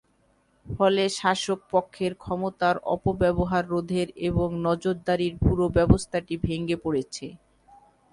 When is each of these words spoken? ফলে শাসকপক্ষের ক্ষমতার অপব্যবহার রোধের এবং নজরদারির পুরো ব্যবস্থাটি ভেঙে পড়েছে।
ফলে 0.65 1.03
শাসকপক্ষের 1.17 2.13
ক্ষমতার 2.15 2.75
অপব্যবহার 2.87 3.63
রোধের 3.69 4.07
এবং 4.29 4.47
নজরদারির 4.67 5.33
পুরো 5.41 5.65
ব্যবস্থাটি 5.77 6.33
ভেঙে 6.45 6.77
পড়েছে। 6.83 7.27